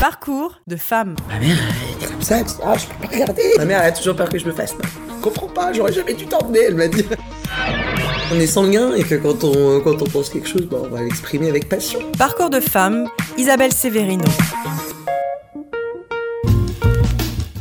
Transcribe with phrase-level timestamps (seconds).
[0.00, 1.16] Parcours de femme.
[1.28, 1.56] Ma mère,
[2.00, 3.42] elle est comme ça, elle dit Ah, je peux pas regarder.
[3.58, 4.74] Ma mère, elle a toujours peur que je me fasse.
[4.80, 7.04] Je comprends pas, j'aurais jamais dû t'emmener, elle m'a dit.
[8.32, 11.02] On est sanguin et que quand on, quand on pense quelque chose, bah, on va
[11.02, 12.00] l'exprimer avec passion.
[12.18, 14.24] Parcours de femme, Isabelle Severino.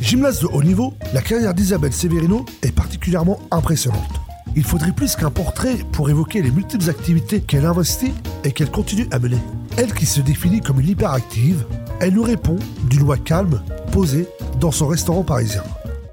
[0.02, 4.21] Gymnase de haut niveau, la carrière d'Isabelle Severino est particulièrement impressionnante.
[4.55, 9.07] Il faudrait plus qu'un portrait pour évoquer les multiples activités qu'elle investit et qu'elle continue
[9.11, 9.38] à mener.
[9.77, 11.66] Elle qui se définit comme une hyperactive,
[12.00, 13.61] elle nous répond d'une voix calme,
[13.92, 14.28] posée,
[14.60, 15.64] dans son restaurant parisien.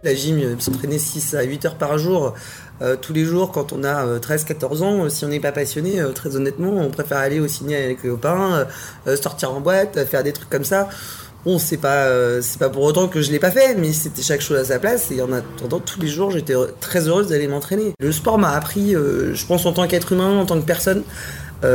[0.02, 2.34] La gym, euh, s'entraîner 6 à 8 heures par jour,
[2.83, 6.02] euh, tous les jours, quand on a 13-14 ans, euh, si on n'est pas passionné,
[6.15, 8.66] très honnêtement, on préfère aller au ciné avec les copains,
[9.20, 10.88] sortir en boîte, faire des trucs comme ça.
[11.45, 12.09] Bon, c'est pas,
[12.41, 14.79] c'est pas pour autant que je l'ai pas fait, mais c'était chaque chose à sa
[14.79, 15.10] place.
[15.10, 17.93] Et en attendant, tous les jours, j'étais très heureuse d'aller m'entraîner.
[18.01, 21.02] Le sport m'a appris, je pense, en tant qu'être humain, en tant que personne,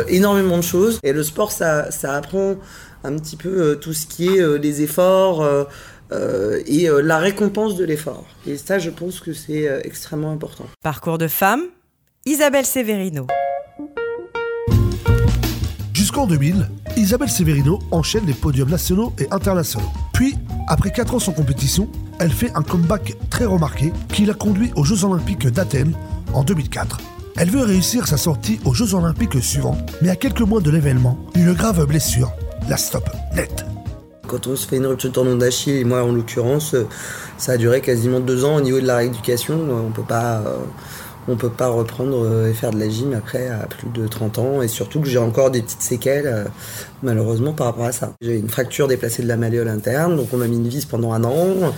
[0.07, 0.99] énormément de choses.
[1.03, 2.55] Et le sport, ça, ça apprend
[3.03, 5.67] un petit peu tout ce qui est les efforts.
[6.11, 8.25] Euh, et euh, la récompense de l'effort.
[8.47, 10.65] Et ça, je pense que c'est euh, extrêmement important.
[10.81, 11.61] Parcours de femme,
[12.25, 13.27] Isabelle Severino.
[15.93, 19.89] Jusqu'en 2000, Isabelle Severino enchaîne les podiums nationaux et internationaux.
[20.13, 20.35] Puis,
[20.67, 21.87] après 4 ans sans compétition,
[22.19, 25.93] elle fait un comeback très remarqué qui l'a conduit aux Jeux Olympiques d'Athènes
[26.33, 27.18] en 2004.
[27.37, 31.17] Elle veut réussir sa sortie aux Jeux Olympiques suivants, mais à quelques mois de l'événement,
[31.35, 32.31] une grave blessure
[32.69, 33.65] la stoppe net.
[34.27, 36.75] Quand on se fait une rupture de tendon d'Achille, et moi en l'occurrence,
[37.37, 39.55] ça a duré quasiment deux ans au niveau de la rééducation.
[39.87, 40.57] On peut pas, euh,
[41.29, 44.39] on peut pas reprendre euh, et faire de la gym après à plus de 30
[44.39, 44.61] ans.
[44.61, 46.45] Et surtout que j'ai encore des petites séquelles, euh,
[47.03, 48.13] malheureusement, par rapport à ça.
[48.21, 51.13] J'ai une fracture déplacée de la malléole interne, donc on m'a mis une vis pendant
[51.13, 51.73] un an.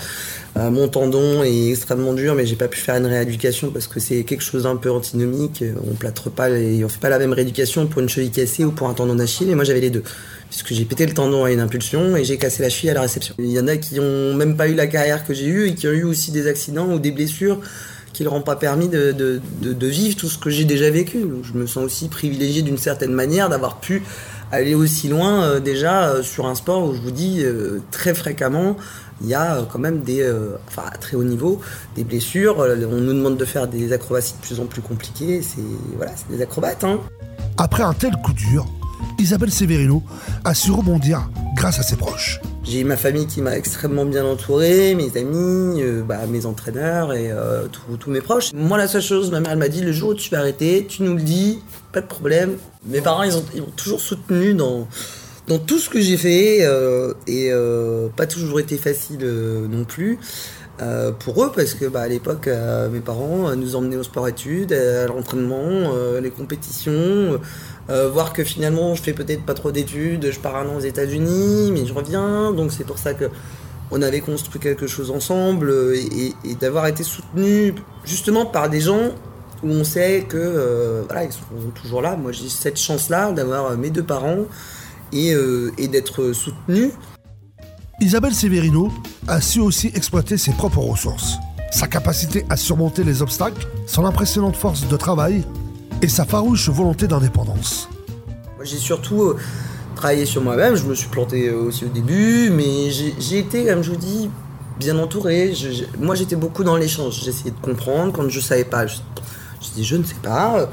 [0.55, 4.23] mon tendon est extrêmement dur, mais j'ai pas pu faire une rééducation parce que c'est
[4.23, 5.63] quelque chose d'un peu antinomique.
[5.89, 8.71] On plâtre pas, les, on fait pas la même rééducation pour une cheville cassée ou
[8.71, 9.49] pour un tendon d'Achille.
[9.49, 10.03] Et moi j'avais les deux
[10.51, 13.01] puisque j'ai pété le tendon à une impulsion et j'ai cassé la cheville à la
[13.01, 13.33] réception.
[13.39, 15.75] Il y en a qui ont même pas eu la carrière que j'ai eue et
[15.75, 17.61] qui ont eu aussi des accidents ou des blessures
[18.13, 21.25] qui leur ont pas permis de, vivre tout ce que j'ai déjà vécu.
[21.43, 24.03] Je me sens aussi privilégié d'une certaine manière d'avoir pu
[24.51, 28.13] aller aussi loin euh, déjà euh, sur un sport où je vous dis euh, très
[28.13, 28.75] fréquemment
[29.21, 30.27] il y a quand même des,
[30.67, 31.61] enfin à très haut niveau,
[31.95, 32.57] des blessures.
[32.57, 35.43] On nous demande de faire des acrobaties de plus en plus compliquées.
[35.43, 35.61] C'est
[35.95, 36.83] voilà, c'est des acrobates.
[36.83, 36.99] Hein.
[37.59, 38.65] Après un tel coup dur,
[39.21, 40.01] Isabelle Severino
[40.43, 42.41] a su rebondir grâce à ses proches.
[42.63, 47.31] J'ai ma famille qui m'a extrêmement bien entouré, mes amis, euh, bah, mes entraîneurs et
[47.31, 47.67] euh,
[47.99, 48.51] tous mes proches.
[48.53, 51.03] Moi, la seule chose, ma mère m'a dit le jour où tu vas arrêter, tu
[51.03, 51.59] nous le dis,
[51.91, 52.57] pas de problème.
[52.87, 53.43] Mes parents, ils ont,
[53.75, 54.87] toujours soutenu dans,
[55.67, 57.51] tout ce que j'ai fait euh, et
[58.15, 59.23] pas toujours été facile
[59.69, 60.17] non plus.
[61.19, 62.49] Pour eux parce que bah, à l'époque
[62.91, 67.39] mes parents nous emmenaient au sport études, à l'entraînement, les compétitions,
[67.89, 70.81] euh, voir que finalement je fais peut-être pas trop d'études, je pars un an aux
[70.81, 73.25] États-Unis, mais je reviens, donc c'est pour ça que
[73.89, 75.95] on avait construit quelque chose ensemble euh,
[76.45, 77.73] et, d'avoir été soutenu
[78.05, 79.11] justement par des gens
[79.63, 81.41] où on sait que euh, voilà ils sont
[81.75, 82.15] toujours là.
[82.15, 84.45] Moi j'ai cette chance-là d'avoir mes deux parents
[85.11, 85.33] et,
[85.77, 86.91] et d'être soutenu.
[87.99, 88.89] Isabelle Severino
[89.27, 91.37] a su aussi exploiter ses propres ressources.
[91.71, 95.43] Sa capacité à surmonter les obstacles, son impressionnante force de travail
[96.01, 97.87] et sa farouche volonté d'indépendance.
[98.63, 99.37] J'ai surtout euh,
[99.95, 103.83] travaillé sur moi-même, je me suis planté euh, aussi au début, mais j'ai été, comme
[103.83, 104.29] je vous dis,
[104.79, 105.53] bien entouré.
[105.99, 108.97] moi j'étais beaucoup dans l'échange, j'essayais de comprendre, quand je ne savais pas, je,
[109.75, 110.69] dis je ne sais pas.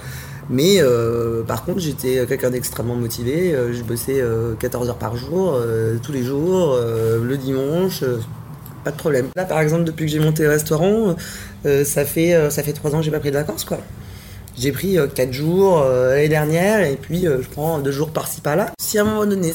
[0.50, 3.54] Mais euh, par contre, j'étais quelqu'un d'extrêmement motivé.
[3.72, 4.22] je bossais
[4.58, 5.58] 14 heures par jour,
[6.02, 8.02] tous les jours, le dimanche,
[8.84, 9.28] pas de problème.
[9.36, 11.16] Là, par exemple, depuis que j'ai monté le restaurant,
[11.64, 13.78] ça fait ça fait trois ans que j'ai pas pris de vacances, quoi.
[14.58, 18.10] J'ai pris 4 euh, jours euh, l'année dernière et puis euh, je prends 2 jours
[18.10, 18.72] par-ci par-là.
[18.80, 19.54] Si à un moment donné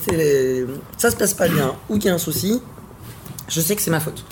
[0.97, 2.61] ça se passe pas bien ou qu'il y a un souci,
[3.49, 4.23] je sais que c'est ma faute.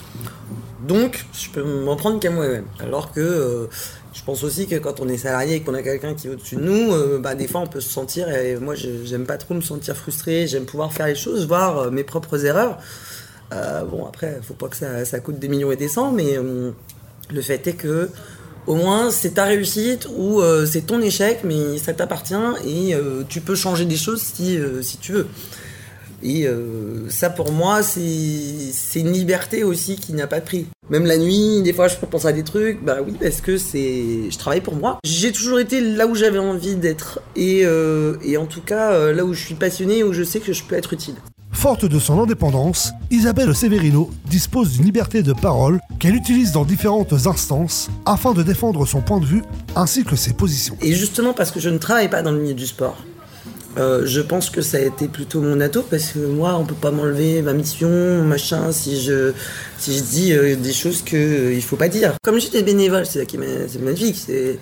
[0.86, 2.66] Donc je peux m'en prendre qu'à moi-même.
[2.80, 3.68] Alors que
[4.12, 6.56] je pense aussi que quand on est salarié et qu'on a quelqu'un qui est au-dessus
[6.56, 9.60] de nous, bah, des fois on peut se sentir, et moi j'aime pas trop me
[9.60, 12.78] sentir frustré, j'aime pouvoir faire les choses, voir mes propres erreurs.
[13.50, 16.36] bon après, faut pas que ça, coûte des millions et des cents, mais
[17.30, 18.10] le fait est que
[18.66, 22.34] au moins c'est ta réussite ou euh, c'est ton échec, mais ça t'appartient
[22.64, 25.26] et euh, tu peux changer des choses euh, si tu veux.
[26.22, 26.46] Et
[27.08, 30.66] ça pour moi c'est une liberté aussi qui n'a pas de prix.
[30.90, 34.30] Même la nuit, des fois je pense à des trucs, bah oui parce que c'est
[34.30, 34.98] je travaille pour moi.
[35.04, 37.64] J'ai toujours été là où j'avais envie d'être et,
[38.24, 40.76] et en tout cas là où je suis passionné, où je sais que je peux
[40.76, 41.14] être utile.
[41.54, 47.12] Forte de son indépendance, Isabelle Severino dispose d'une liberté de parole qu'elle utilise dans différentes
[47.26, 49.42] instances afin de défendre son point de vue
[49.76, 50.76] ainsi que ses positions.
[50.80, 52.96] Et justement parce que je ne travaille pas dans le milieu du sport,
[53.78, 56.74] Euh, je pense que ça a été plutôt mon atout parce que moi, on peut
[56.74, 59.32] pas m'enlever ma mission, machin, si je,
[59.78, 62.14] si je dis euh, des choses qu'il euh, il faut pas dire.
[62.22, 64.58] Comme j'étais bénévole, c'est ça qui est magnifique, c'est.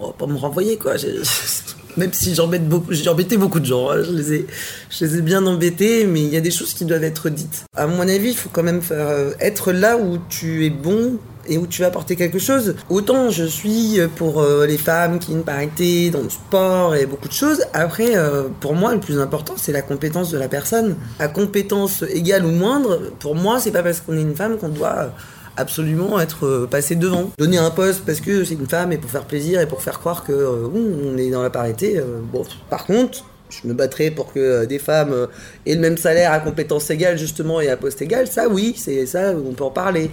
[0.00, 0.94] On va pas me renvoyer quoi.
[1.98, 4.02] Même si j'embête beaucoup, j'ai embêté beaucoup de gens, hein.
[4.04, 4.46] je, les ai,
[4.88, 7.64] je les ai bien embêtés, mais il y a des choses qui doivent être dites.
[7.74, 11.18] À mon avis, il faut quand même faire, être là où tu es bon
[11.48, 12.76] et où tu vas apporter quelque chose.
[12.88, 17.06] Autant je suis pour euh, les femmes qui ont une parité dans le sport et
[17.06, 17.64] beaucoup de choses.
[17.72, 20.96] Après, euh, pour moi, le plus important, c'est la compétence de la personne.
[21.18, 24.68] À compétence égale ou moindre, pour moi, c'est pas parce qu'on est une femme qu'on
[24.68, 25.10] doit
[25.58, 27.30] absolument être euh, passé devant.
[27.38, 29.98] Donner un poste parce que c'est une femme et pour faire plaisir et pour faire
[29.98, 32.00] croire que on est dans la parité.
[32.32, 35.28] bon, par contre, je me battrai pour que des femmes
[35.66, 38.26] aient le même salaire à compétence égale justement et à poste égal.
[38.26, 40.10] Ça, oui, c'est ça, on peut en parler.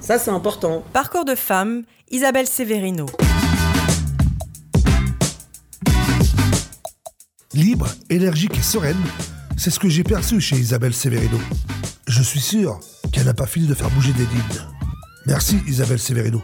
[0.00, 0.82] Ça, c'est important.
[0.92, 3.06] Parcours de femme, Isabelle Severino.
[7.52, 8.96] Libre, énergique et sereine,
[9.56, 11.38] c'est ce que j'ai perçu chez Isabelle Severino.
[12.06, 12.80] Je suis sûr
[13.10, 14.60] qu'elle n'a pas fini de faire bouger des lignes.
[15.26, 16.42] Merci Isabelle Severino.